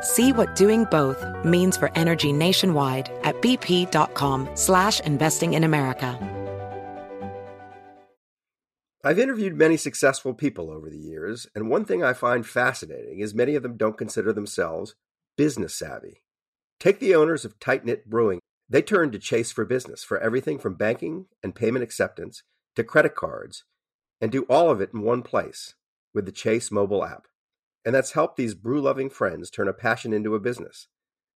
[0.00, 6.18] See what doing both means for energy nationwide at bp.com slash investing in America.
[9.06, 13.34] I've interviewed many successful people over the years, and one thing I find fascinating is
[13.34, 14.94] many of them don't consider themselves
[15.36, 16.22] business savvy.
[16.80, 18.40] Take the owners of Tight Knit Brewing.
[18.66, 22.42] They turned to Chase for business for everything from banking and payment acceptance
[22.76, 23.64] to credit cards,
[24.22, 25.74] and do all of it in one place
[26.14, 27.26] with the Chase mobile app.
[27.84, 30.88] And that's helped these brew loving friends turn a passion into a business.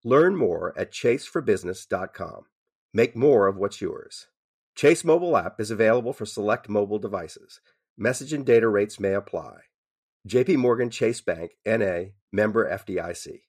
[0.03, 2.45] Learn more at chaseforbusiness.com.
[2.93, 4.27] Make more of what's yours.
[4.75, 7.59] Chase mobile app is available for select mobile devices.
[7.97, 9.61] Message and data rates may apply.
[10.27, 13.41] JP Morgan Chase Bank NA member FDIC.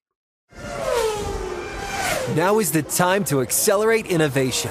[2.34, 4.70] Now is the time to accelerate innovation.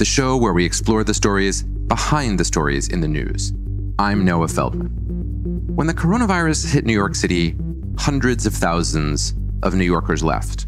[0.00, 3.52] the show where we explore the stories behind the stories in the news.
[3.98, 4.88] I'm Noah Feldman.
[5.76, 7.54] When the coronavirus hit New York City,
[7.98, 10.64] hundreds of thousands of New Yorkers left,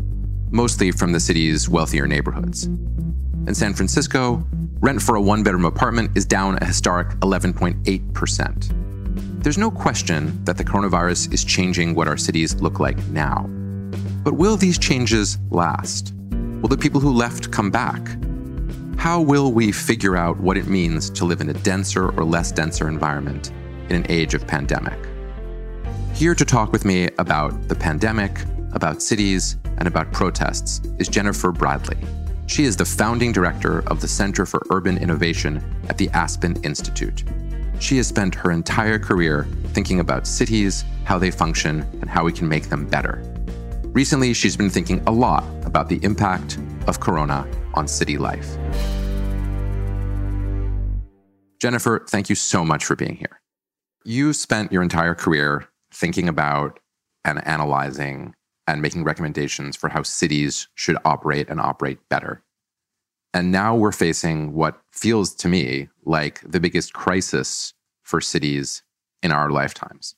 [0.50, 2.64] mostly from the city's wealthier neighborhoods.
[3.46, 4.46] In San Francisco,
[4.80, 9.42] rent for a one bedroom apartment is down a historic 11.8%.
[9.42, 13.46] There's no question that the coronavirus is changing what our cities look like now.
[14.24, 16.12] But will these changes last?
[16.60, 18.06] Will the people who left come back?
[19.02, 22.52] How will we figure out what it means to live in a denser or less
[22.52, 23.50] denser environment
[23.88, 24.96] in an age of pandemic?
[26.14, 28.38] Here to talk with me about the pandemic,
[28.74, 31.96] about cities, and about protests is Jennifer Bradley.
[32.46, 37.24] She is the founding director of the Center for Urban Innovation at the Aspen Institute.
[37.80, 42.32] She has spent her entire career thinking about cities, how they function, and how we
[42.32, 43.20] can make them better.
[43.86, 48.56] Recently, she's been thinking a lot about the impact of Corona on city life.
[51.60, 53.40] Jennifer, thank you so much for being here.
[54.04, 56.80] You spent your entire career thinking about
[57.24, 58.34] and analyzing
[58.66, 62.42] and making recommendations for how cities should operate and operate better.
[63.34, 68.82] And now we're facing what feels to me like the biggest crisis for cities
[69.22, 70.14] in our lifetimes.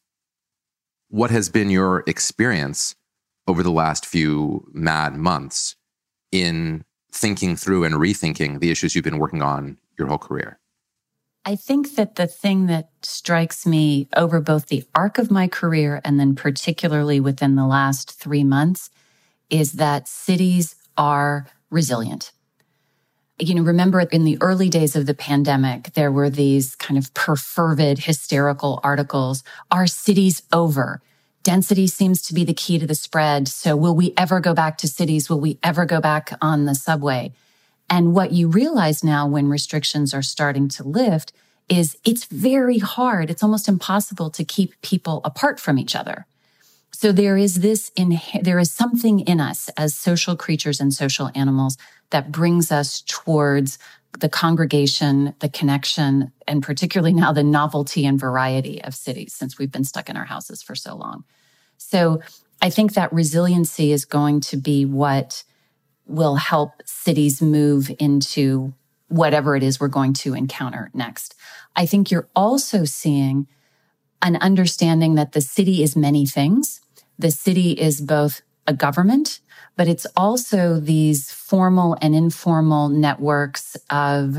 [1.09, 2.97] What has been your experience
[3.47, 5.76] over the last few mad months
[6.32, 10.58] in thinking through and rethinking the issues you've been working on your whole career?
[11.47, 16.00] I think that the thing that strikes me over both the arc of my career
[16.04, 18.91] and then particularly within the last three months
[19.50, 22.32] is that cities are resilient.
[23.38, 27.12] You know, remember in the early days of the pandemic, there were these kind of
[27.14, 29.44] perfervid, hysterical articles.
[29.70, 31.02] Are cities over?
[31.44, 33.49] Density seems to be the key to the spread.
[33.49, 35.28] So will we ever go back to cities?
[35.28, 37.32] Will we ever go back on the subway?
[37.91, 41.34] And what you realize now when restrictions are starting to lift
[41.69, 43.28] is it's very hard.
[43.28, 46.27] It's almost impossible to keep people apart from each other.
[46.93, 51.31] So there is this in, there is something in us as social creatures and social
[51.34, 51.76] animals
[52.09, 53.78] that brings us towards
[54.19, 59.72] the congregation, the connection, and particularly now the novelty and variety of cities since we've
[59.72, 61.25] been stuck in our houses for so long.
[61.78, 62.20] So
[62.62, 65.44] I think that resiliency is going to be what
[66.06, 68.75] will help cities move into
[69.08, 71.34] whatever it is we're going to encounter next.
[71.76, 73.46] I think you're also seeing
[74.22, 76.81] an understanding that the city is many things.
[77.19, 79.40] The city is both a government,
[79.76, 84.38] but it's also these formal and informal networks of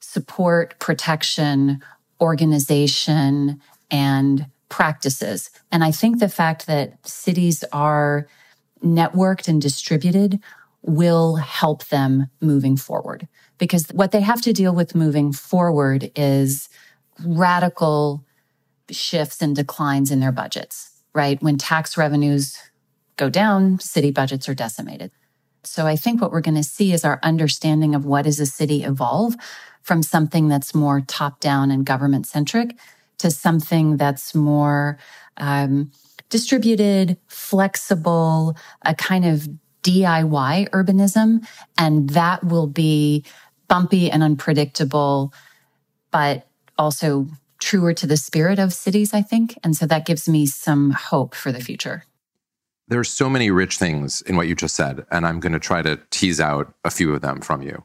[0.00, 1.82] support, protection,
[2.20, 3.60] organization,
[3.90, 5.50] and practices.
[5.72, 8.28] And I think the fact that cities are
[8.84, 10.40] networked and distributed
[10.82, 13.28] will help them moving forward.
[13.58, 16.68] Because what they have to deal with moving forward is
[17.24, 18.24] radical
[18.90, 21.42] shifts and declines in their budgets, right?
[21.42, 22.56] When tax revenues
[23.18, 25.10] go down, city budgets are decimated.
[25.64, 28.46] So I think what we're going to see is our understanding of what is a
[28.46, 29.34] city evolve
[29.82, 32.76] from something that's more top down and government centric
[33.18, 34.98] to something that's more
[35.36, 35.90] um,
[36.30, 39.48] distributed, flexible, a kind of
[39.82, 41.46] DIY urbanism.
[41.76, 43.24] And that will be
[43.66, 45.32] bumpy and unpredictable,
[46.10, 46.46] but
[46.78, 47.26] also
[47.60, 49.58] truer to the spirit of cities, I think.
[49.64, 52.04] And so that gives me some hope for the future.
[52.90, 55.58] There are so many rich things in what you just said, and I'm going to
[55.58, 57.84] try to tease out a few of them from you.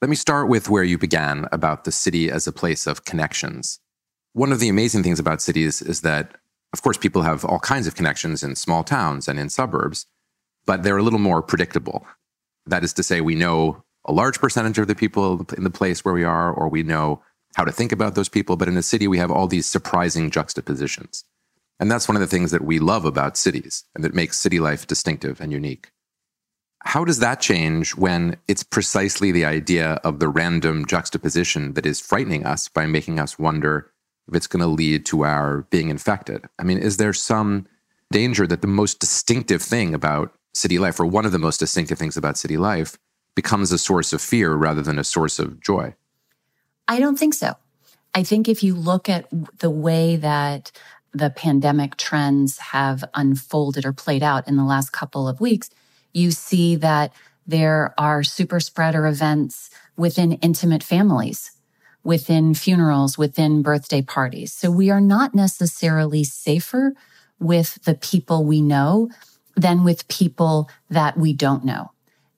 [0.00, 3.78] Let me start with where you began about the city as a place of connections.
[4.32, 6.36] One of the amazing things about cities is that,
[6.72, 10.06] of course, people have all kinds of connections in small towns and in suburbs,
[10.64, 12.06] but they're a little more predictable.
[12.64, 16.06] That is to say, we know a large percentage of the people in the place
[16.06, 17.22] where we are, or we know
[17.56, 18.56] how to think about those people.
[18.56, 21.24] But in a city, we have all these surprising juxtapositions.
[21.80, 24.58] And that's one of the things that we love about cities and that makes city
[24.58, 25.90] life distinctive and unique.
[26.84, 32.00] How does that change when it's precisely the idea of the random juxtaposition that is
[32.00, 33.90] frightening us by making us wonder
[34.28, 36.44] if it's going to lead to our being infected?
[36.58, 37.66] I mean, is there some
[38.10, 41.98] danger that the most distinctive thing about city life, or one of the most distinctive
[41.98, 42.96] things about city life,
[43.34, 45.94] becomes a source of fear rather than a source of joy?
[46.86, 47.54] I don't think so.
[48.14, 49.28] I think if you look at
[49.58, 50.72] the way that
[51.12, 55.70] the pandemic trends have unfolded or played out in the last couple of weeks,
[56.12, 57.12] you see that
[57.46, 61.52] there are super spreader events within intimate families,
[62.04, 64.52] within funerals, within birthday parties.
[64.52, 66.94] So we are not necessarily safer
[67.40, 69.10] with the people we know
[69.56, 71.90] than with people that we don't know.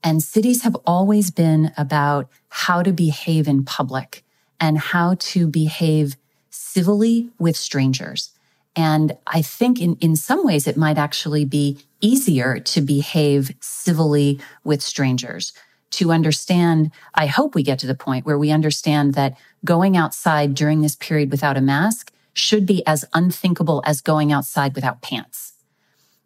[0.03, 4.25] And cities have always been about how to behave in public
[4.59, 6.17] and how to behave
[6.51, 8.31] civilly with strangers.
[8.77, 14.41] And I think in, in some ways it might actually be easier to behave civilly
[14.65, 15.53] with strangers,
[15.91, 16.93] to understand.
[17.15, 20.97] I hope we get to the point where we understand that going outside during this
[20.97, 25.53] period without a mask should be as unthinkable as going outside without pants.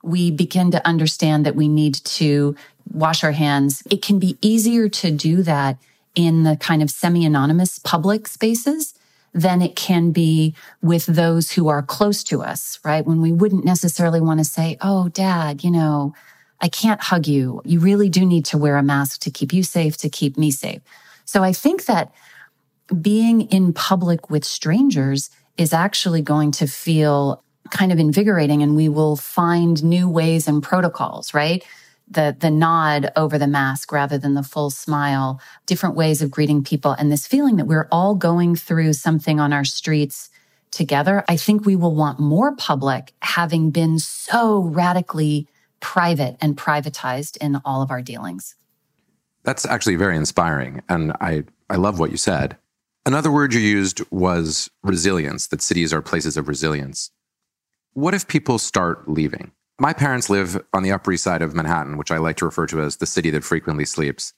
[0.02, 2.54] We begin to understand that we need to
[2.92, 3.82] wash our hands.
[3.90, 5.78] It can be easier to do that
[6.14, 8.93] in the kind of semi anonymous public spaces
[9.34, 13.04] than it can be with those who are close to us, right?
[13.04, 16.14] When we wouldn't necessarily want to say, Oh, dad, you know,
[16.60, 17.60] I can't hug you.
[17.64, 20.50] You really do need to wear a mask to keep you safe, to keep me
[20.50, 20.80] safe.
[21.24, 22.12] So I think that
[23.00, 28.88] being in public with strangers is actually going to feel kind of invigorating and we
[28.88, 31.64] will find new ways and protocols, right?
[32.08, 36.62] The the nod over the mask rather than the full smile, different ways of greeting
[36.62, 40.30] people and this feeling that we're all going through something on our streets
[40.70, 41.24] together.
[41.28, 45.46] I think we will want more public having been so radically
[45.80, 48.54] private and privatized in all of our dealings.
[49.42, 52.56] That's actually very inspiring and I I love what you said.
[53.06, 57.10] Another word you used was resilience, that cities are places of resilience.
[57.92, 59.52] What if people start leaving?
[59.80, 62.66] My parents live on the Upper East Side of Manhattan, which I like to refer
[62.68, 64.32] to as the city that frequently sleeps.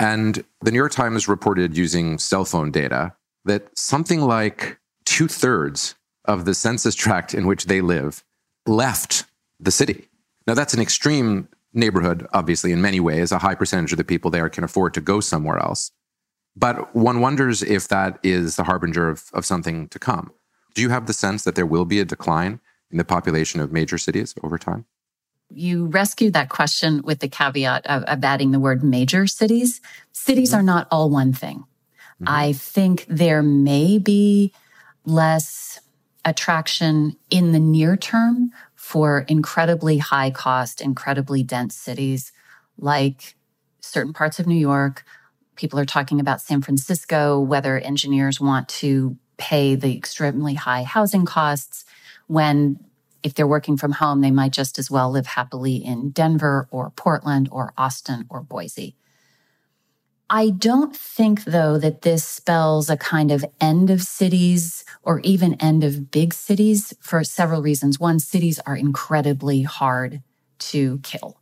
[0.00, 3.14] And the New York Times reported using cell phone data
[3.44, 5.94] that something like two thirds
[6.24, 8.24] of the census tract in which they live
[8.66, 9.24] left
[9.60, 10.08] the city.
[10.46, 13.30] Now, that's an extreme neighborhood, obviously, in many ways.
[13.30, 15.92] A high percentage of the people there can afford to go somewhere else.
[16.56, 20.32] But one wonders if that is the harbinger of, of something to come.
[20.74, 22.60] Do you have the sense that there will be a decline
[22.90, 24.84] in the population of major cities over time?
[25.52, 29.80] You rescued that question with the caveat of, of adding the word major cities.
[30.12, 30.60] Cities mm-hmm.
[30.60, 31.58] are not all one thing.
[31.58, 32.24] Mm-hmm.
[32.28, 34.52] I think there may be
[35.04, 35.80] less
[36.24, 42.32] attraction in the near term for incredibly high cost, incredibly dense cities
[42.78, 43.34] like
[43.80, 45.04] certain parts of New York.
[45.56, 51.24] People are talking about San Francisco, whether engineers want to pay the extremely high housing
[51.24, 51.84] costs
[52.30, 52.78] when
[53.24, 56.90] if they're working from home, they might just as well live happily in Denver or
[56.90, 58.96] Portland or Austin or Boise.
[60.30, 65.54] I don't think, though, that this spells a kind of end of cities or even
[65.54, 67.98] end of big cities for several reasons.
[67.98, 70.22] One, cities are incredibly hard
[70.70, 71.40] to kill.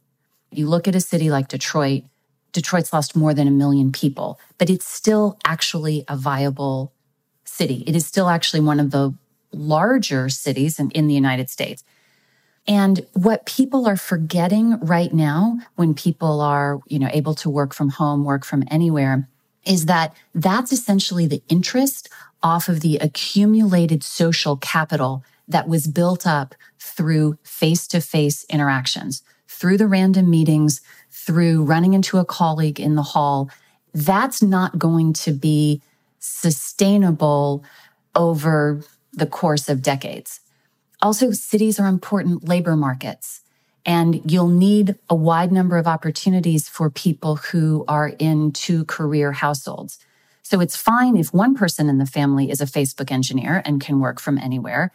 [0.50, 2.04] You look at a city like Detroit,
[2.52, 6.95] Detroit's lost more than a million people, but it's still actually a viable
[7.45, 7.85] city.
[7.87, 9.12] It is still actually one of the
[9.52, 11.85] larger cities in, in the United States.
[12.67, 17.73] And what people are forgetting right now when people are, you know, able to work
[17.73, 19.26] from home, work from anywhere
[19.64, 22.11] is that that's essentially the interest
[22.43, 29.23] off of the accumulated social capital that was built up through face to face interactions,
[29.47, 33.50] through the random meetings, through running into a colleague in the hall.
[33.95, 35.81] That's not going to be
[36.19, 37.64] sustainable
[38.14, 38.83] over
[39.18, 40.40] the course of decades.
[41.00, 43.42] Also, cities are important labor markets.
[43.87, 49.32] And you'll need a wide number of opportunities for people who are in two career
[49.32, 49.98] households.
[50.42, 54.00] So it's fine if one person in the family is a Facebook engineer and can
[54.00, 54.92] work from anywhere,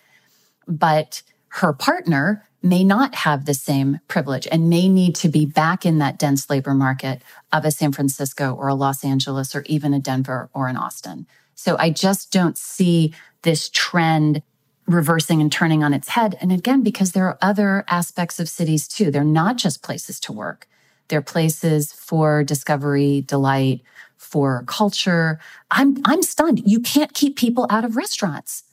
[0.67, 5.85] but her partner may not have the same privilege and may need to be back
[5.85, 9.93] in that dense labor market of a San Francisco or a Los Angeles or even
[9.93, 11.27] a Denver or an Austin.
[11.55, 14.41] So I just don't see this trend
[14.85, 16.37] reversing and turning on its head.
[16.41, 19.11] And again, because there are other aspects of cities too.
[19.11, 20.67] They're not just places to work.
[21.07, 23.81] They're places for discovery, delight,
[24.17, 25.39] for culture.
[25.71, 26.63] I'm, I'm stunned.
[26.65, 28.63] You can't keep people out of restaurants.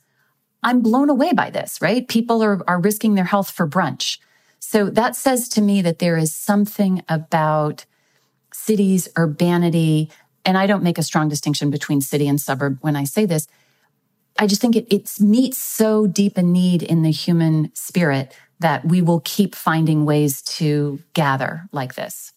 [0.63, 2.07] I'm blown away by this, right?
[2.07, 4.19] People are, are risking their health for brunch.
[4.59, 7.85] So that says to me that there is something about
[8.53, 10.11] cities, urbanity,
[10.45, 13.47] and I don't make a strong distinction between city and suburb when I say this.
[14.37, 19.01] I just think it, meets so deep a need in the human spirit that we
[19.01, 22.31] will keep finding ways to gather like this.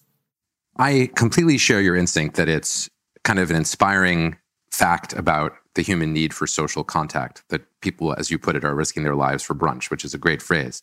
[0.76, 2.88] I completely share your instinct that it's
[3.22, 4.36] kind of an inspiring
[4.70, 8.74] fact about the human need for social contact, that people, as you put it, are
[8.74, 10.82] risking their lives for brunch, which is a great phrase.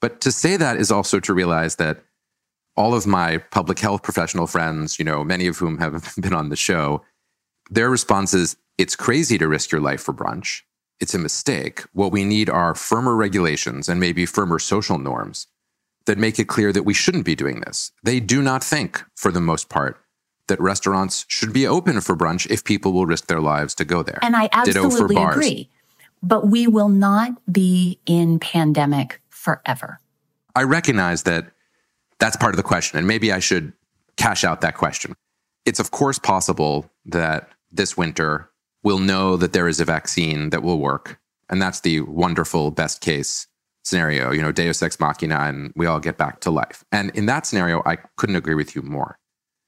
[0.00, 2.04] But to say that is also to realize that
[2.78, 6.48] all of my public health professional friends, you know, many of whom have been on
[6.48, 7.02] the show,
[7.70, 10.62] their response is it's crazy to risk your life for brunch.
[11.00, 11.82] It's a mistake.
[11.92, 15.48] What we need are firmer regulations and maybe firmer social norms
[16.06, 17.90] that make it clear that we shouldn't be doing this.
[18.04, 20.00] They do not think, for the most part,
[20.46, 24.02] that restaurants should be open for brunch if people will risk their lives to go
[24.04, 24.18] there.
[24.22, 25.68] And I absolutely agree.
[26.22, 30.00] But we will not be in pandemic forever.
[30.54, 31.52] I recognize that
[32.20, 32.98] that's part of the question.
[32.98, 33.72] And maybe I should
[34.16, 35.14] cash out that question.
[35.64, 38.50] It's, of course, possible that this winter
[38.82, 41.18] we'll know that there is a vaccine that will work.
[41.48, 43.46] And that's the wonderful best case
[43.84, 46.84] scenario, you know, deus ex machina, and we all get back to life.
[46.92, 49.18] And in that scenario, I couldn't agree with you more.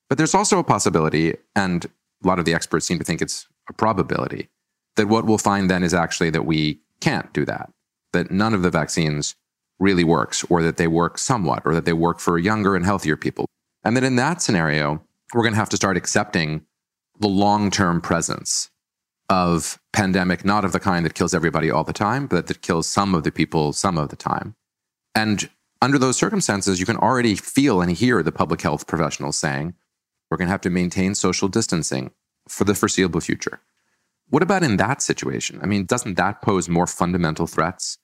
[0.08, 1.86] But there's also a possibility, and
[2.24, 4.48] a lot of the experts seem to think it's a probability,
[4.96, 7.72] that what we'll find then is actually that we can't do that,
[8.12, 9.36] that none of the vaccines
[9.80, 13.16] really works, or that they work somewhat, or that they work for younger and healthier
[13.16, 13.46] people.
[13.82, 15.02] And then in that scenario,
[15.34, 16.66] we're going to have to start accepting
[17.18, 18.70] the long term presence
[19.28, 22.86] of pandemic, not of the kind that kills everybody all the time, but that kills
[22.86, 24.54] some of the people some of the time.
[25.14, 25.48] And
[25.80, 29.74] under those circumstances, you can already feel and hear the public health professionals saying,
[30.30, 32.10] we're going to have to maintain social distancing
[32.48, 33.60] for the foreseeable future.
[34.28, 35.58] What about in that situation?
[35.62, 37.98] I mean, doesn't that pose more fundamental threats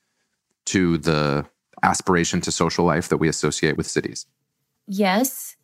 [0.66, 1.46] to the
[1.82, 4.26] aspiration to social life that we associate with cities?
[4.86, 5.56] Yes.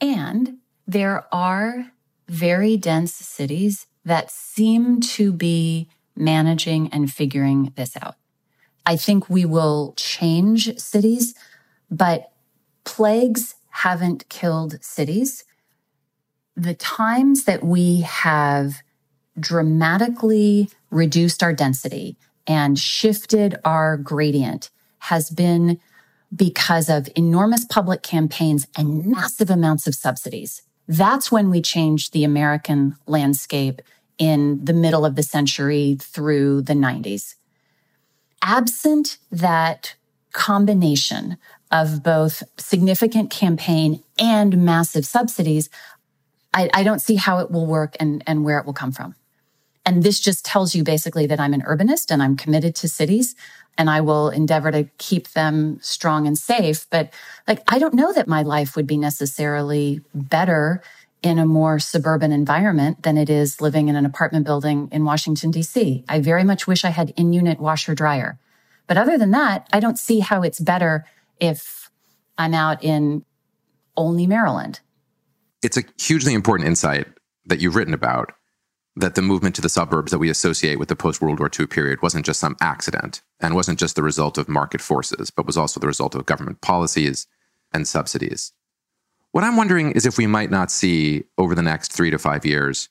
[0.00, 1.92] And there are
[2.28, 8.16] very dense cities that seem to be managing and figuring this out.
[8.84, 11.34] I think we will change cities,
[11.90, 12.32] but
[12.84, 15.44] plagues haven't killed cities
[16.56, 18.76] the times that we have
[19.38, 24.70] dramatically reduced our density and shifted our gradient
[25.06, 25.78] has been
[26.34, 30.62] because of enormous public campaigns and massive amounts of subsidies.
[30.88, 33.82] That's when we changed the American landscape
[34.18, 37.34] in the middle of the century through the 90s.
[38.42, 39.94] Absent that
[40.32, 41.38] combination
[41.70, 45.70] of both significant campaign and massive subsidies,
[46.52, 49.14] I, I don't see how it will work and, and where it will come from.
[49.86, 53.34] And this just tells you basically that I'm an urbanist and I'm committed to cities
[53.78, 56.86] and I will endeavor to keep them strong and safe.
[56.90, 57.12] But
[57.46, 60.82] like, I don't know that my life would be necessarily better
[61.22, 65.52] in a more suburban environment than it is living in an apartment building in Washington,
[65.52, 66.04] DC.
[66.08, 68.38] I very much wish I had in unit washer dryer.
[68.86, 71.06] But other than that, I don't see how it's better
[71.40, 71.90] if
[72.36, 73.24] I'm out in
[73.96, 74.80] Olney, Maryland
[75.66, 77.06] it's a hugely important insight
[77.46, 78.32] that you've written about
[78.96, 81.66] that the movement to the suburbs that we associate with the post World War II
[81.66, 85.58] period wasn't just some accident and wasn't just the result of market forces, but was
[85.58, 87.26] also the result of government policies
[87.72, 88.52] and subsidies.
[89.32, 92.46] What I'm wondering is if we might not see over the next three to five
[92.46, 92.88] years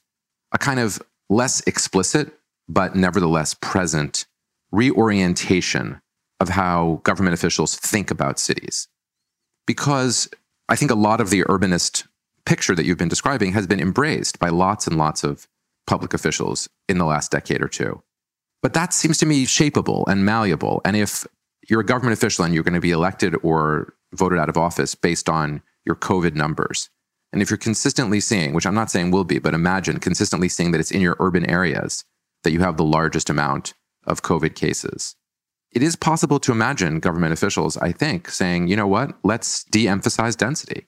[0.52, 2.32] a kind of less explicit,
[2.70, 4.28] but nevertheless present
[4.72, 6.02] reorientation
[6.40, 8.88] of how government officials think about cities.
[9.66, 10.30] Because
[10.70, 12.06] I think a lot of the urbanist
[12.46, 15.48] picture that you've been describing has been embraced by lots and lots of
[15.88, 18.02] public officials in the last decade or two.
[18.62, 20.82] But that seems to me shapeable and malleable.
[20.84, 21.28] And if
[21.70, 24.96] you're a government official and you're going to be elected or voted out of office
[24.96, 26.90] based on your COVID numbers,
[27.32, 30.72] and if you're consistently seeing, which I'm not saying will be, but imagine consistently seeing
[30.72, 32.06] that it's in your urban areas
[32.44, 33.74] that you have the largest amount
[34.08, 35.16] of COVID cases,
[35.72, 39.88] it is possible to imagine government officials, I think, saying, you know what, let's de
[39.88, 40.88] emphasize density.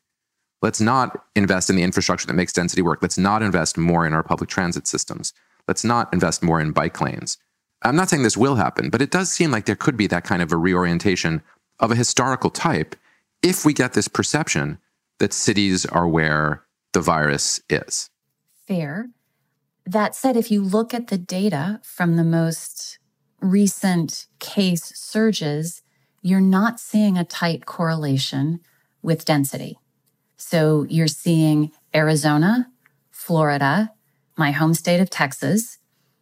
[0.62, 3.00] Let's not invest in the infrastructure that makes density work.
[3.02, 5.34] Let's not invest more in our public transit systems.
[5.68, 7.38] Let's not invest more in bike lanes.
[7.84, 10.24] I'm not saying this will happen, but it does seem like there could be that
[10.24, 11.44] kind of a reorientation
[11.80, 12.96] of a historical type
[13.44, 14.80] if we get this perception
[15.20, 18.10] that cities are where the virus is.
[18.68, 19.10] Fair.
[19.86, 22.98] That said, if you look at the data from the most
[23.40, 25.84] recent case surges,
[26.22, 28.60] you're not seeing a tight correlation
[29.02, 29.78] with density.
[30.38, 32.70] So you're seeing Arizona,
[33.12, 33.92] Florida,
[34.38, 35.80] my home state of Texas.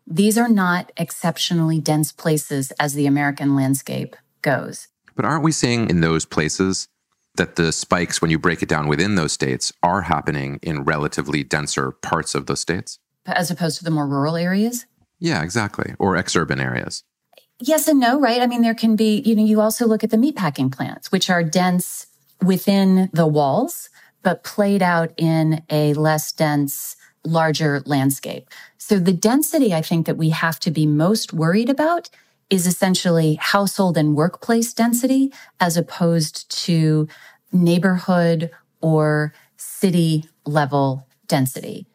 [0.08, 4.88] These are not exceptionally dense places as the American landscape goes.
[5.16, 6.88] But aren't we seeing in those places
[7.36, 11.44] that the spikes, when you break it down within those states, are happening in relatively
[11.44, 13.00] denser parts of those states?
[13.26, 14.86] As opposed to the more rural areas?
[15.20, 15.96] Yeah, exactly.
[16.00, 17.04] Or exurban areas.
[17.60, 18.42] Yes and no, right?
[18.42, 21.30] I mean, there can be, you know, you also look at the meatpacking plants, which
[21.30, 22.08] are dense
[22.42, 23.90] within the walls,
[24.26, 28.50] but played out in a less dense, larger landscape.
[28.80, 32.10] So the density I think that we have to be most worried about
[32.50, 37.08] is essentially household and workplace density as opposed to
[37.54, 38.50] neighborhood
[38.82, 41.86] or city level density.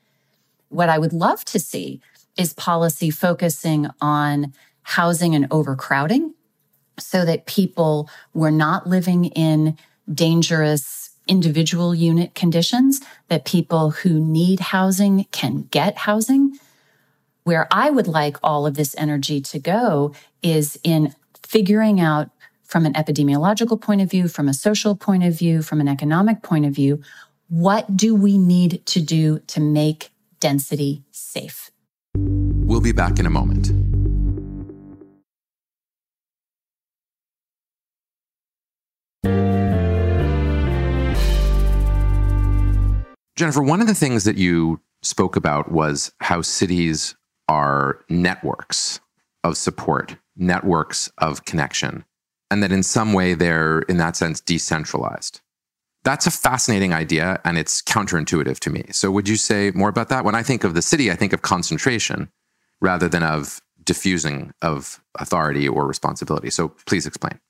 [0.69, 2.01] What I would love to see
[2.37, 6.35] is policy focusing on housing and overcrowding
[6.97, 9.77] so that people were not living in
[10.13, 11.00] dangerous
[11.31, 16.59] individual unit conditions, that people who need housing can get housing.
[17.45, 22.31] Where I would like all of this energy to go is in figuring out
[22.65, 26.43] from an epidemiological point of view, from a social point of view, from an economic
[26.43, 27.01] point of view,
[27.49, 31.71] what do we need to do to make density safe?
[32.15, 33.90] We'll be back in a moment.
[43.41, 47.17] Jennifer, one of the things that you spoke about was how cities
[47.49, 49.01] are networks
[49.43, 52.05] of support, networks of connection,
[52.51, 55.41] and that in some way they're, in that sense, decentralized.
[56.05, 58.85] That's a fascinating idea and it's counterintuitive to me.
[58.91, 60.23] So, would you say more about that?
[60.23, 62.29] When I think of the city, I think of concentration
[62.83, 66.51] rather than of diffusing of authority or responsibility.
[66.51, 67.41] So, please explain.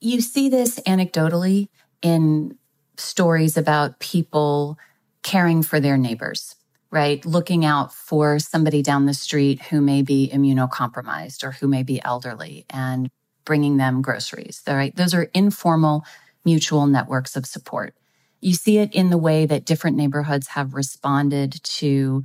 [0.00, 1.70] You see this anecdotally
[2.02, 2.56] in
[2.96, 4.78] stories about people
[5.24, 6.54] caring for their neighbors
[6.94, 7.26] right?
[7.26, 12.00] Looking out for somebody down the street who may be immunocompromised or who may be
[12.04, 13.10] elderly and
[13.44, 14.62] bringing them groceries.
[14.64, 14.94] Right?
[14.94, 16.04] Those are informal
[16.44, 17.96] mutual networks of support.
[18.40, 22.22] You see it in the way that different neighborhoods have responded to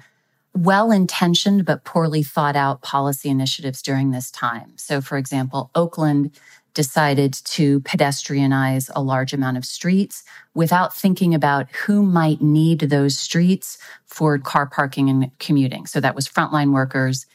[0.53, 4.73] well intentioned but poorly thought out policy initiatives during this time.
[4.75, 6.37] So, for example, Oakland
[6.79, 13.19] decided to pedestrianize a large amount of streets without thinking about who might need those
[13.19, 15.85] streets for car parking and commuting.
[15.85, 17.25] So that was frontline workers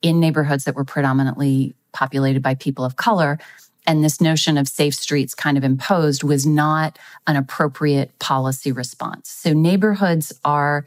[0.00, 3.38] in neighborhoods that were predominantly populated by people of color.
[3.86, 9.28] And this notion of safe streets kind of imposed was not an appropriate policy response.
[9.28, 10.86] So neighborhoods are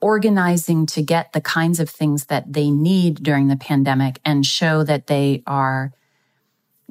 [0.00, 4.82] organizing to get the kinds of things that they need during the pandemic and show
[4.82, 5.92] that they are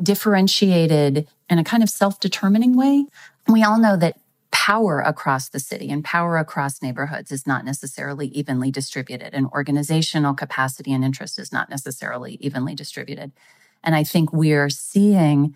[0.02, 3.06] differentiated in a kind of self determining way.
[3.48, 4.18] We all know that
[4.52, 10.34] power across the city and power across neighborhoods is not necessarily evenly distributed, and organizational
[10.34, 13.32] capacity and interest is not necessarily evenly distributed.
[13.84, 15.56] And I think we're seeing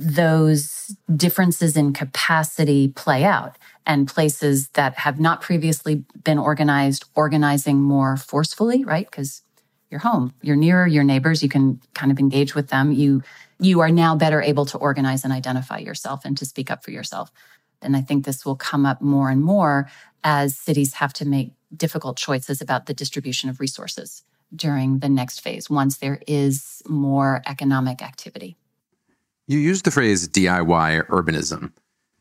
[0.00, 7.82] those differences in capacity play out and places that have not previously been organized organizing
[7.82, 9.42] more forcefully right because
[9.90, 13.22] you're home you're nearer your neighbors you can kind of engage with them you
[13.60, 16.90] you are now better able to organize and identify yourself and to speak up for
[16.90, 17.30] yourself.
[17.82, 19.88] And I think this will come up more and more
[20.24, 24.22] as cities have to make difficult choices about the distribution of resources
[24.54, 28.56] during the next phase once there is more economic activity.
[29.46, 31.72] You used the phrase DIY urbanism,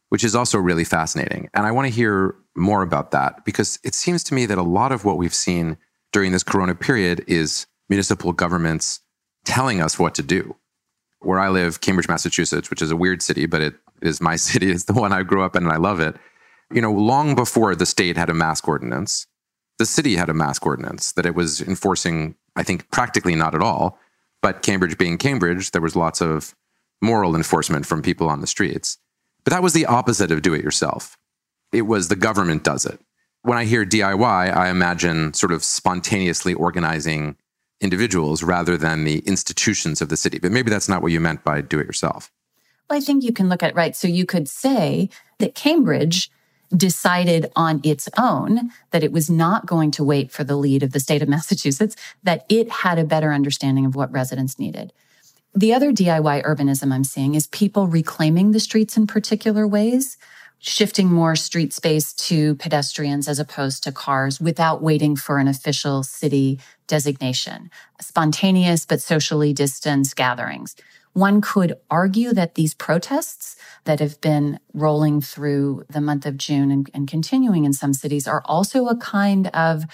[0.10, 1.50] which is also really fascinating.
[1.54, 4.64] And I want to hear more about that because it seems to me that a
[4.64, 5.78] lot of what we've seen
[6.12, 9.02] during this corona period is municipal governments
[9.46, 10.56] telling us what to do
[11.20, 14.72] where I live, Cambridge, Massachusetts, which is a weird city, but it is my city.
[14.72, 16.16] It's the one I grew up in and I love it.
[16.72, 19.28] You know, long before the state had a mask ordinance,
[19.80, 23.62] the city had a mask ordinance that it was enforcing, I think, practically not at
[23.62, 23.98] all.
[24.42, 26.56] But Cambridge being Cambridge, there was lots of
[27.02, 28.98] moral enforcement from people on the streets.
[29.44, 31.18] But that was the opposite of do it yourself.
[31.72, 33.00] It was the government does it.
[33.42, 37.38] when I hear DIY, I imagine sort of spontaneously organizing
[37.82, 40.40] individuals rather than the institutions of the city.
[40.40, 42.32] But maybe that's not what you meant by do it yourself.
[42.90, 43.96] Well, I think you can look at right.
[43.96, 46.32] So you could say that Cambridge
[46.76, 50.92] decided on its own that it was not going to wait for the lead of
[50.92, 54.94] the state of Massachusetts, that it had a better understanding of what residents needed.
[55.56, 60.18] The other DIY urbanism I'm seeing is people reclaiming the streets in particular ways,
[60.60, 66.04] shifting more street space to pedestrians as opposed to cars without waiting for an official
[66.04, 70.76] city designation, spontaneous but socially distanced gatherings.
[71.14, 76.72] One could argue that these protests that have been rolling through the month of June
[76.72, 79.86] and, and, continuing in some cities are also a kind of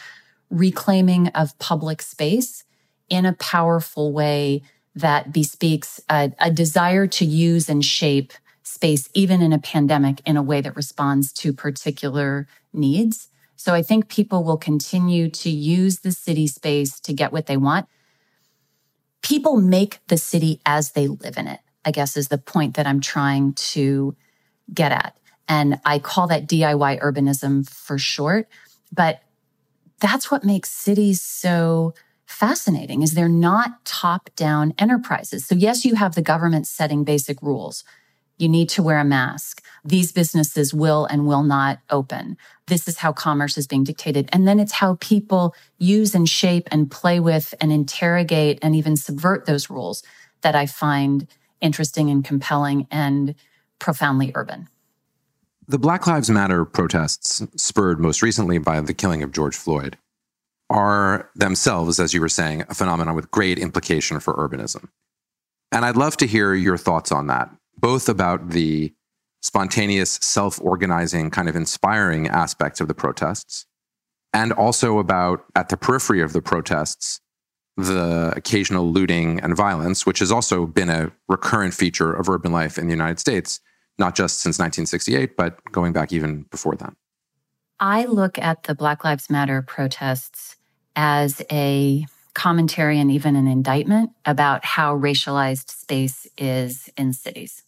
[0.50, 2.64] reclaiming of public space
[3.10, 4.62] in a powerful way
[4.96, 8.34] that bespeaks a, a desire to use and shape
[8.66, 13.30] space, even in a pandemic, in a way that responds to particular needs.
[13.56, 17.58] So I think people will continue to use the city space to get what they
[17.58, 17.88] want
[19.26, 22.86] people make the city as they live in it, I guess is the point that
[22.86, 24.16] I'm trying to
[24.72, 25.18] get at.
[25.48, 28.48] And I call that DIY urbanism for short,
[28.92, 29.22] but
[30.00, 31.96] that's what makes cities so
[32.28, 35.48] fascinating is they're not top down enterprises.
[35.48, 37.84] So yes, you have the government setting basic rules.
[38.38, 39.64] You need to wear a mask.
[39.84, 42.38] These businesses will and will not open.
[42.68, 44.30] This is how commerce is being dictated.
[44.34, 48.98] And then it's how people use and shape and play with and interrogate and even
[48.98, 50.04] subvert those rules
[50.42, 51.28] that I find
[51.62, 53.36] interesting and compelling and
[53.80, 54.68] profoundly urban.
[55.68, 59.98] The Black Lives Matter protests, spurred most recently by the killing of George Floyd,
[60.70, 64.90] are themselves, as you were saying, a phenomenon with great implication for urbanism.
[65.72, 68.94] And I'd love to hear your thoughts on that both about the
[69.46, 73.68] spontaneous, self organizing, kind of inspiring aspects of the protests,
[74.34, 77.22] and also about at the periphery of the protests,
[77.78, 82.80] the occasional looting and violence, which has also been a recurrent feature of urban life
[82.80, 83.60] in the United States,
[84.00, 86.96] not just since 1968, but going back even before then.
[87.80, 90.56] I look at the Black Lives Matter protests
[90.96, 97.65] as a commentary and even an indictment about how racialized space is in cities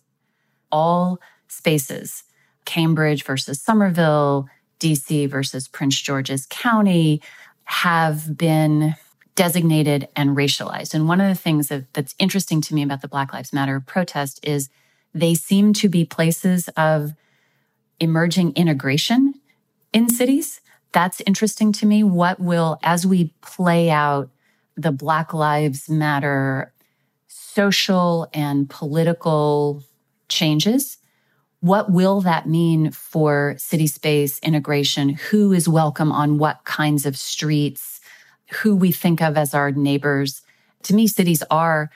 [0.72, 2.24] all spaces
[2.66, 4.50] Cambridge versus Somerville,
[4.80, 7.22] DC versus Prince George's County
[7.64, 8.94] have been
[9.36, 10.94] designated and racialized.
[10.94, 13.80] And one of the things that, that's interesting to me about the Black Lives Matter
[13.80, 14.70] protest is
[15.14, 17.14] they seem to be places of
[18.00, 19.36] emerging integration
[19.94, 20.60] in cities.
[20.92, 22.04] That's interesting to me.
[22.04, 24.30] What will, as we play out
[24.76, 26.74] the Black Lives Matter
[27.28, 29.84] social and political
[30.30, 30.98] changes.
[31.62, 35.10] What will that mean for city space integration?
[35.10, 38.00] Who is welcome on what kinds of streets?
[38.62, 40.42] Who we think of as our neighbors?
[40.84, 41.90] To me, cities are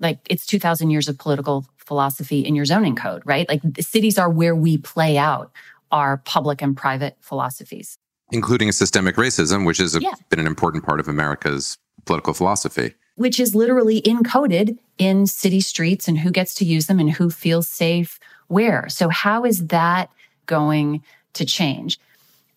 [0.00, 3.48] like it's 2000 years of political philosophy in your zoning code, right?
[3.48, 5.52] Like the cities are where we play out
[5.90, 7.98] our public and private philosophies.
[8.30, 10.14] Including systemic racism, which has yeah.
[10.30, 16.08] been an important part of America's political philosophy which is literally encoded in city streets
[16.08, 18.88] and who gets to use them and who feels safe where.
[18.88, 20.10] So, how is that
[20.46, 21.02] going
[21.34, 21.98] to change?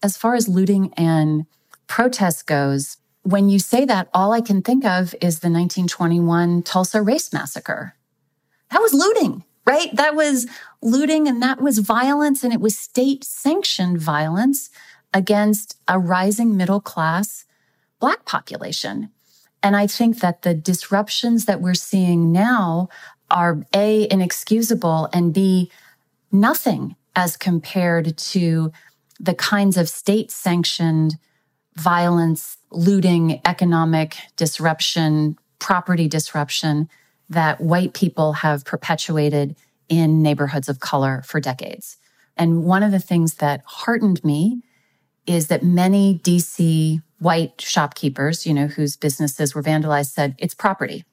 [0.03, 1.45] As far as looting and
[1.87, 7.01] protest goes, when you say that, all I can think of is the 1921 Tulsa
[7.01, 7.95] Race Massacre.
[8.71, 9.95] That was looting, right?
[9.95, 10.47] That was
[10.81, 14.69] looting and that was violence, and it was state sanctioned violence
[15.13, 17.45] against a rising middle class
[17.99, 19.09] Black population.
[19.65, 22.88] And I think that the disruptions that we're seeing now
[23.32, 25.71] are A, inexcusable and B,
[26.32, 28.71] nothing as compared to
[29.19, 31.15] the kinds of state sanctioned
[31.78, 36.88] violence, looting, economic disruption, property disruption
[37.28, 39.56] that white people have perpetuated
[39.89, 41.97] in neighborhoods of color for decades.
[42.38, 44.62] And one of the things that heartened me
[45.25, 51.06] is that many DC white shopkeepers, you know, whose businesses were vandalized said it's property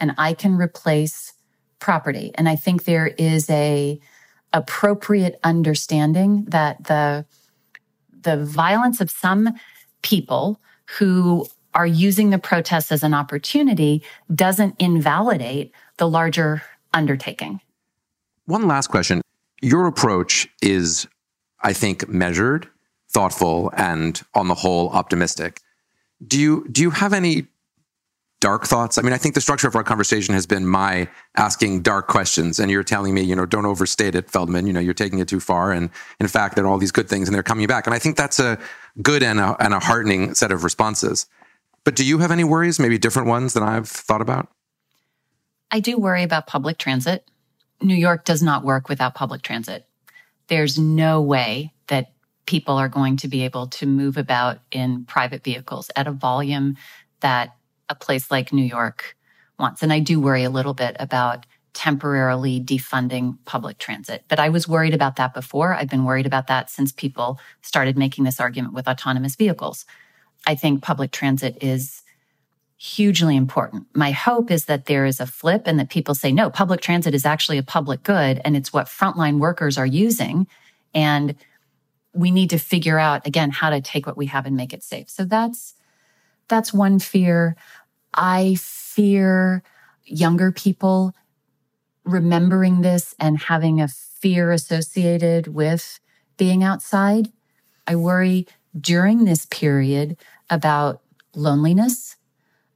[0.00, 1.32] and I can replace
[1.78, 2.32] property.
[2.34, 4.00] And I think there is a
[4.52, 7.26] appropriate understanding that the
[8.22, 9.54] the violence of some
[10.02, 10.60] people
[10.98, 14.02] who are using the protests as an opportunity
[14.34, 16.62] doesn't invalidate the larger
[16.92, 17.60] undertaking.
[18.46, 19.20] One last question.
[19.60, 21.06] Your approach is,
[21.62, 22.68] I think, measured
[23.14, 25.60] thoughtful and on the whole optimistic.
[26.26, 27.46] Do you do you have any
[28.40, 28.98] dark thoughts?
[28.98, 32.58] I mean, I think the structure of our conversation has been my asking dark questions,
[32.58, 34.66] and you're telling me, you know, don't overstate it, Feldman.
[34.66, 35.88] You know, you're taking it too far, and
[36.20, 37.86] in fact, there are all these good things, and they're coming back.
[37.86, 38.58] And I think that's a
[39.00, 41.26] good and a, and a heartening set of responses.
[41.84, 44.48] But do you have any worries, maybe different ones than I've thought about?
[45.70, 47.28] I do worry about public transit.
[47.80, 49.86] New York does not work without public transit.
[50.48, 52.12] There's no way that
[52.46, 56.76] people are going to be able to move about in private vehicles at a volume
[57.20, 57.56] that
[57.88, 59.16] a place like New York
[59.58, 59.82] wants.
[59.82, 64.24] And I do worry a little bit about temporarily defunding public transit.
[64.28, 65.74] But I was worried about that before.
[65.74, 69.84] I've been worried about that since people started making this argument with autonomous vehicles.
[70.46, 72.02] I think public transit is
[72.76, 73.86] hugely important.
[73.94, 77.14] My hope is that there is a flip and that people say, no, public transit
[77.14, 80.46] is actually a public good and it's what frontline workers are using.
[80.94, 81.34] And
[82.14, 84.82] we need to figure out again how to take what we have and make it
[84.82, 85.10] safe.
[85.10, 85.74] So that's
[86.48, 87.56] that's one fear.
[88.14, 89.62] I fear
[90.04, 91.14] younger people
[92.04, 95.98] remembering this and having a fear associated with
[96.36, 97.32] being outside.
[97.86, 98.46] I worry
[98.78, 100.16] during this period
[100.50, 101.00] about
[101.34, 102.16] loneliness.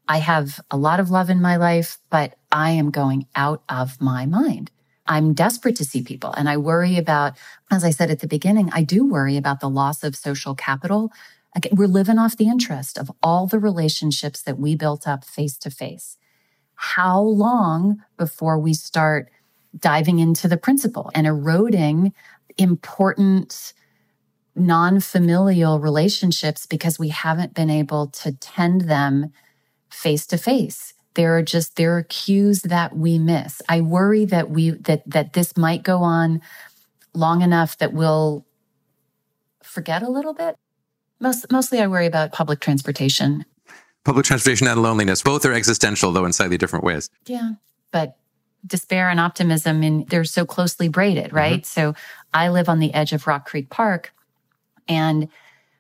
[0.09, 4.01] I have a lot of love in my life, but I am going out of
[4.01, 4.71] my mind.
[5.09, 7.33] I'm desperate to see people and I worry about,
[7.71, 11.11] as I said at the beginning, I do worry about the loss of social capital.
[11.57, 15.57] Again, we're living off the interest of all the relationships that we built up face
[15.59, 16.19] to face.
[16.75, 19.31] How long before we start
[19.77, 22.13] diving into the principal and eroding
[22.59, 23.73] important
[24.55, 29.33] non-familial relationships because we haven't been able to tend them
[29.91, 33.61] face to face there are just there are cues that we miss.
[33.69, 36.41] I worry that we that that this might go on
[37.15, 38.47] long enough that we'll
[39.63, 40.57] forget a little bit.
[41.21, 43.45] Most mostly i worry about public transportation.
[44.05, 47.11] Public transportation and loneliness both are existential though in slightly different ways.
[47.27, 47.53] Yeah
[47.91, 48.17] but
[48.67, 51.63] despair and optimism and they're so closely braided right?
[51.63, 51.93] Mm-hmm.
[51.93, 51.95] so
[52.35, 54.13] i live on the edge of rock creek park
[54.89, 55.29] and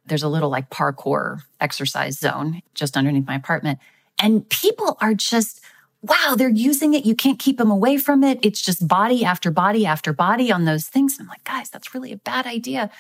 [0.07, 3.79] there's a little like parkour exercise zone just underneath my apartment
[4.21, 5.61] and people are just,
[6.03, 7.05] wow, they're using it.
[7.05, 8.39] You can't keep them away from it.
[8.43, 11.19] It's just body after body after body on those things.
[11.21, 12.91] I'm like, guys, that's really a bad idea.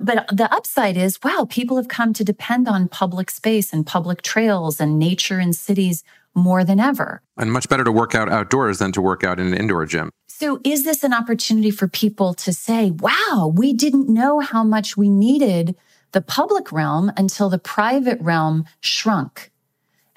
[0.00, 4.22] But the upside is, wow, people have come to depend on public space and public
[4.22, 7.20] trails and nature in cities more than ever.
[7.36, 10.10] And much better to work out outdoors than to work out in an indoor gym.
[10.28, 14.96] So, is this an opportunity for people to say, wow, we didn't know how much
[14.96, 15.74] we needed
[16.12, 19.50] the public realm until the private realm shrunk?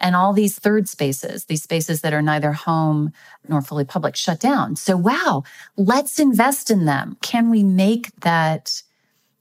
[0.01, 3.13] And all these third spaces, these spaces that are neither home
[3.47, 4.75] nor fully public, shut down.
[4.75, 5.43] So, wow,
[5.77, 7.17] let's invest in them.
[7.21, 8.81] Can we make that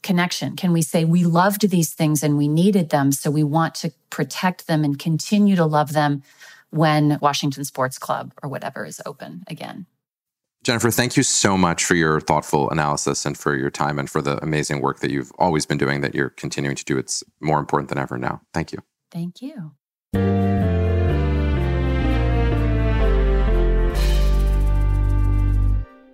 [0.03, 0.57] connection?
[0.57, 3.93] Can we say we loved these things and we needed them, so we want to
[4.11, 6.23] protect them and continue to love them
[6.71, 9.87] when Washington Sports Club or whatever is open again?
[10.63, 14.21] Jennifer, thank you so much for your thoughtful analysis and for your time and for
[14.21, 16.99] the amazing work that you've always been doing that you're continuing to do.
[16.99, 18.43] It's more important than ever now.
[18.53, 18.81] Thank you.
[19.11, 19.73] Thank you.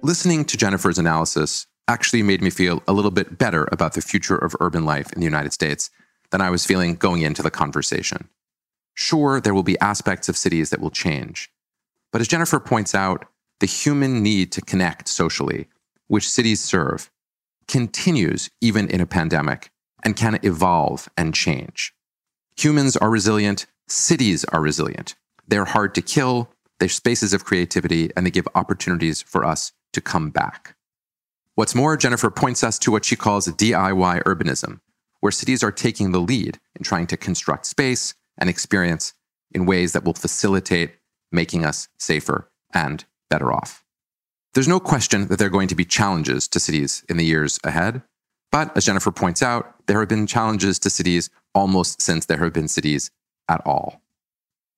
[0.06, 4.37] Listening to Jennifer's analysis actually made me feel a little bit better about the future
[4.37, 5.90] of urban life in the United States
[6.30, 8.28] than I was feeling going into the conversation.
[8.94, 11.50] Sure, there will be aspects of cities that will change.
[12.12, 13.26] But as Jennifer points out,
[13.59, 15.66] the human need to connect socially,
[16.06, 17.11] which cities serve,
[17.66, 19.70] continues even in a pandemic
[20.04, 21.94] and can evolve and change.
[22.56, 25.14] Humans are resilient, cities are resilient.
[25.46, 30.01] They're hard to kill, they're spaces of creativity, and they give opportunities for us to
[30.01, 30.77] come back.
[31.55, 34.81] What's more, Jennifer points us to what she calls DIY urbanism,
[35.20, 39.14] where cities are taking the lead in trying to construct space and experience
[39.53, 40.96] in ways that will facilitate
[41.33, 43.85] making us safer and better off.
[44.53, 47.59] There's no question that there are going to be challenges to cities in the years
[47.64, 48.03] ahead.
[48.53, 52.53] But as Jennifer points out, there have been challenges to cities almost since there have
[52.53, 53.11] been cities
[53.48, 54.02] at all.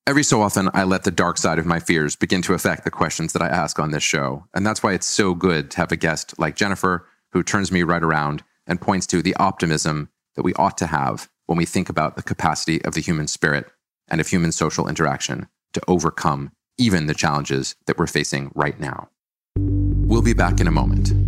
[0.07, 2.91] Every so often, I let the dark side of my fears begin to affect the
[2.91, 4.47] questions that I ask on this show.
[4.55, 7.83] And that's why it's so good to have a guest like Jennifer who turns me
[7.83, 11.91] right around and points to the optimism that we ought to have when we think
[11.91, 13.71] about the capacity of the human spirit
[14.09, 19.11] and of human social interaction to overcome even the challenges that we're facing right now.
[19.59, 21.28] We'll be back in a moment.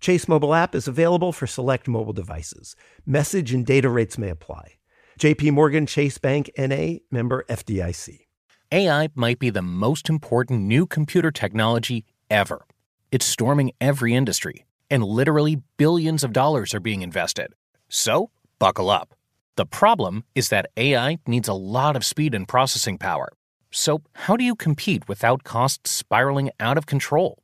[0.00, 2.76] Chase mobile app is available for select mobile devices.
[3.06, 4.74] Message and data rates may apply.
[5.18, 8.26] JP Morgan Chase Bank NA member FDIC.
[8.72, 12.66] AI might be the most important new computer technology ever.
[13.12, 17.54] It's storming every industry, and literally billions of dollars are being invested.
[17.88, 19.14] So, buckle up.
[19.56, 23.28] The problem is that AI needs a lot of speed and processing power.
[23.70, 27.43] So, how do you compete without costs spiraling out of control?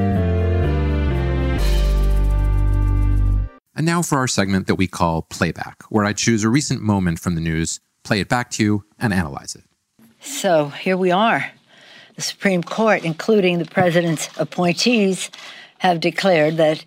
[3.81, 7.17] And now for our segment that we call Playback, where I choose a recent moment
[7.17, 9.63] from the news, play it back to you, and analyze it.
[10.19, 11.49] So here we are.
[12.15, 15.31] The Supreme Court, including the president's appointees,
[15.79, 16.85] have declared that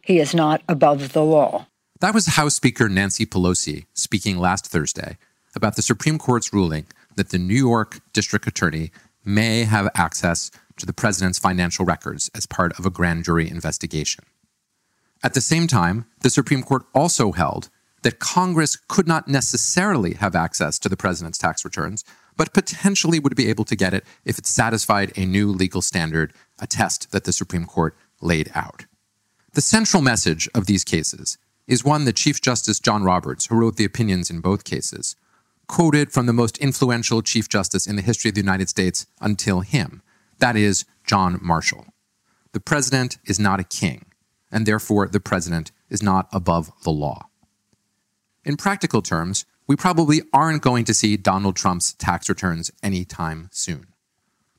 [0.00, 1.66] he is not above the law.
[2.00, 5.18] That was House Speaker Nancy Pelosi speaking last Thursday
[5.54, 8.92] about the Supreme Court's ruling that the New York District Attorney
[9.26, 14.24] may have access to the president's financial records as part of a grand jury investigation.
[15.22, 17.68] At the same time, the Supreme Court also held
[18.02, 22.04] that Congress could not necessarily have access to the president's tax returns,
[22.36, 26.32] but potentially would be able to get it if it satisfied a new legal standard,
[26.58, 28.86] a test that the Supreme Court laid out.
[29.52, 33.76] The central message of these cases is one that Chief Justice John Roberts, who wrote
[33.76, 35.16] the opinions in both cases,
[35.66, 39.60] quoted from the most influential Chief Justice in the history of the United States until
[39.60, 40.02] him.
[40.38, 41.86] That is, John Marshall.
[42.52, 44.06] The president is not a king,
[44.50, 47.28] and therefore the president is not above the law.
[48.44, 53.86] In practical terms, we probably aren't going to see Donald Trump's tax returns anytime soon.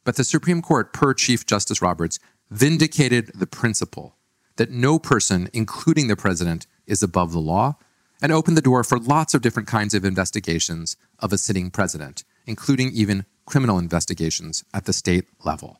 [0.04, 4.16] But the Supreme Court, per Chief Justice Roberts, vindicated the principle
[4.58, 7.78] that no person, including the president, is above the law
[8.22, 12.24] and opened the door for lots of different kinds of investigations of a sitting president,
[12.46, 15.80] including even criminal investigations at the state level.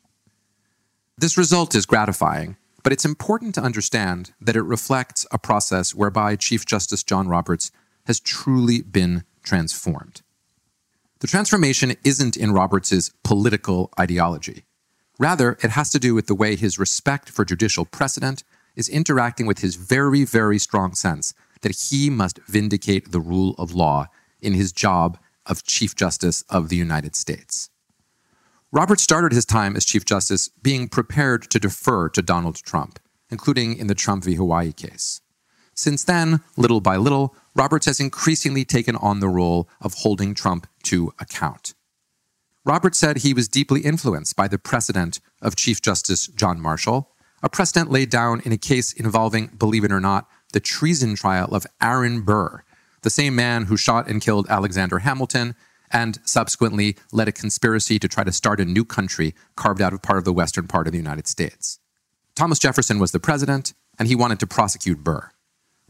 [1.16, 6.36] This result is gratifying, but it's important to understand that it reflects a process whereby
[6.36, 7.70] Chief Justice John Roberts
[8.06, 10.22] has truly been transformed.
[11.20, 14.64] The transformation isn't in Roberts's political ideology.
[15.18, 18.42] Rather, it has to do with the way his respect for judicial precedent
[18.74, 23.74] is interacting with his very, very strong sense that he must vindicate the rule of
[23.74, 24.08] law
[24.40, 27.70] in his job of Chief Justice of the United States.
[28.74, 33.76] Roberts started his time as Chief Justice being prepared to defer to Donald Trump, including
[33.76, 34.36] in the Trump v.
[34.36, 35.20] Hawaii case.
[35.74, 40.66] Since then, little by little, Roberts has increasingly taken on the role of holding Trump
[40.84, 41.74] to account.
[42.64, 47.10] Roberts said he was deeply influenced by the precedent of Chief Justice John Marshall,
[47.42, 51.54] a precedent laid down in a case involving, believe it or not, the treason trial
[51.54, 52.64] of Aaron Burr,
[53.02, 55.56] the same man who shot and killed Alexander Hamilton
[55.92, 60.02] and subsequently led a conspiracy to try to start a new country carved out of
[60.02, 61.78] part of the western part of the United States.
[62.34, 65.30] Thomas Jefferson was the president, and he wanted to prosecute Burr.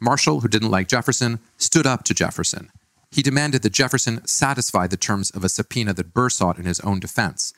[0.00, 2.70] Marshall, who didn't like Jefferson, stood up to Jefferson.
[3.12, 6.80] He demanded that Jefferson satisfy the terms of a subpoena that Burr sought in his
[6.80, 7.52] own defense,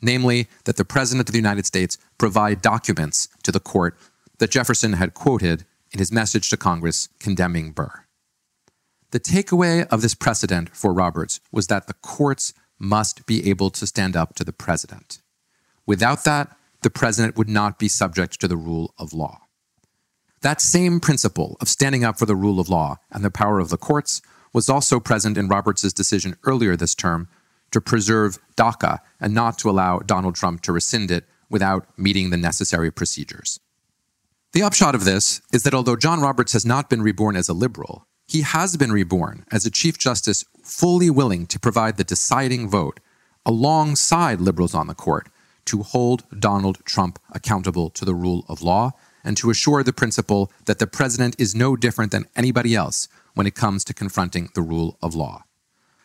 [0.00, 3.96] namely, that the President of the United States provide documents to the court
[4.38, 8.04] that Jefferson had quoted in his message to Congress condemning Burr.
[9.10, 13.86] The takeaway of this precedent for Roberts was that the courts must be able to
[13.86, 15.22] stand up to the president.
[15.86, 19.40] Without that, the president would not be subject to the rule of law.
[20.42, 23.70] That same principle of standing up for the rule of law and the power of
[23.70, 24.20] the courts
[24.52, 27.28] was also present in Roberts' decision earlier this term
[27.70, 32.36] to preserve DACA and not to allow Donald Trump to rescind it without meeting the
[32.36, 33.58] necessary procedures.
[34.52, 37.54] The upshot of this is that although John Roberts has not been reborn as a
[37.54, 42.68] liberal, he has been reborn as a Chief Justice fully willing to provide the deciding
[42.68, 43.00] vote
[43.46, 45.28] alongside liberals on the court
[45.64, 48.92] to hold Donald Trump accountable to the rule of law
[49.24, 53.46] and to assure the principle that the president is no different than anybody else when
[53.46, 55.44] it comes to confronting the rule of law.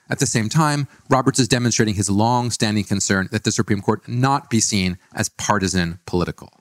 [0.10, 4.08] At the same time, Roberts is demonstrating his long standing concern that the Supreme Court
[4.08, 6.52] not be seen as partisan political.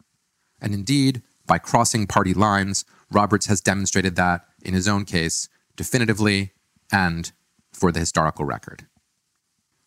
[0.61, 6.53] And indeed, by crossing party lines, Roberts has demonstrated that in his own case definitively
[6.91, 7.33] and
[7.73, 8.87] for the historical record.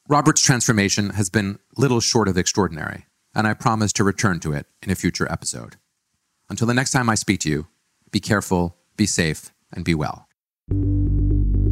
[0.07, 4.67] Robert's transformation has been little short of extraordinary, and I promise to return to it
[4.81, 5.77] in a future episode.
[6.49, 7.67] Until the next time I speak to you,
[8.11, 10.27] be careful, be safe, and be well.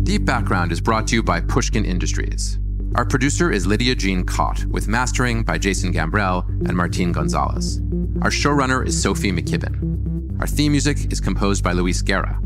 [0.03, 2.59] Deep Background is brought to you by Pushkin Industries.
[2.95, 7.79] Our producer is Lydia Jean Kott, with mastering by Jason Gambrell and Martin Gonzalez.
[8.21, 10.39] Our showrunner is Sophie McKibben.
[10.39, 12.39] Our theme music is composed by Luis Guerra.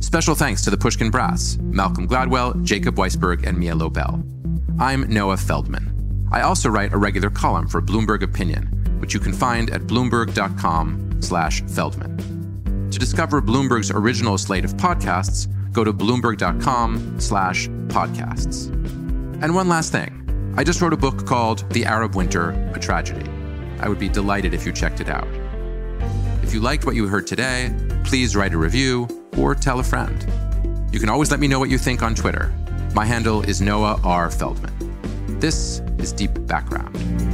[0.00, 4.22] Special thanks to the Pushkin Brass, Malcolm Gladwell, Jacob Weisberg, and Mia Lobel.
[4.78, 6.28] I'm Noah Feldman.
[6.30, 8.66] I also write a regular column for Bloomberg Opinion,
[9.00, 12.88] which you can find at bloomberg.com slash Feldman.
[12.90, 18.68] To discover Bloomberg's original slate of podcasts, go to bloomberg.com slash podcasts.
[19.42, 20.54] And one last thing.
[20.56, 23.28] I just wrote a book called The Arab Winter, A Tragedy.
[23.80, 25.26] I would be delighted if you checked it out.
[26.42, 27.74] If you liked what you heard today,
[28.04, 29.08] please write a review
[29.38, 30.24] or tell a friend.
[30.92, 32.52] You can always let me know what you think on Twitter.
[32.94, 34.30] My handle is Noah R.
[34.30, 35.40] Feldman.
[35.40, 37.33] This is Deep Background.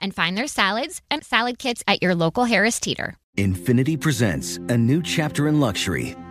[0.00, 3.16] and find their salads and salad kits at your local Harris Teeter.
[3.38, 6.16] Infiniti presents a new chapter in luxury,